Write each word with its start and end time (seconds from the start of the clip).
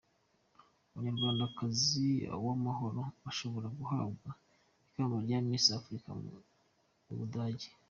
Umunyarwandakazi 0.93 2.09
Uwamahoro 2.39 3.01
ashobora 3.29 3.67
guhabwa 3.77 4.29
ikamba 4.87 5.15
rya 5.25 5.39
Misi 5.47 5.69
Afurika 5.79 6.09
Mubudage 7.09 7.67